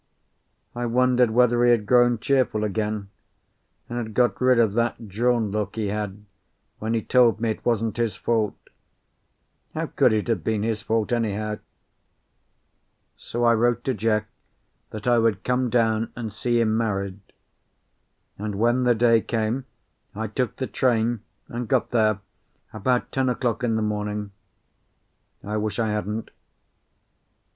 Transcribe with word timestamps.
I 0.75 0.87
wondered 0.87 1.29
whether 1.29 1.63
he 1.63 1.69
had 1.69 1.85
grown 1.85 2.17
cheerful 2.17 2.63
again, 2.63 3.09
and 3.87 3.99
had 3.99 4.15
got 4.15 4.41
rid 4.41 4.57
of 4.57 4.73
that 4.73 5.07
drawn 5.07 5.51
look 5.51 5.75
he 5.75 5.89
had 5.89 6.25
when 6.79 6.95
he 6.95 7.03
told 7.03 7.39
me 7.39 7.51
it 7.51 7.63
wasn't 7.63 7.97
his 7.97 8.15
fault. 8.15 8.55
How 9.75 9.85
could 9.85 10.11
it 10.11 10.27
have 10.27 10.43
been 10.43 10.63
his 10.63 10.81
fault, 10.81 11.13
anyhow? 11.13 11.59
So 13.15 13.43
I 13.43 13.53
wrote 13.53 13.83
to 13.83 13.93
Jack 13.93 14.27
that 14.89 15.05
I 15.05 15.19
would 15.19 15.43
come 15.43 15.69
down 15.69 16.11
and 16.15 16.33
see 16.33 16.59
him 16.59 16.75
married; 16.75 17.19
and 18.39 18.55
when 18.55 18.85
the 18.85 18.95
day 18.95 19.21
came 19.21 19.65
I 20.15 20.25
took 20.25 20.55
the 20.55 20.65
train 20.65 21.21
and 21.47 21.67
got 21.67 21.91
there 21.91 22.21
about 22.73 23.11
ten 23.11 23.29
o'clock 23.29 23.63
in 23.63 23.75
the 23.75 23.83
morning. 23.83 24.31
I 25.43 25.57
wish 25.57 25.77
I 25.77 25.91
hadn't. 25.91 26.31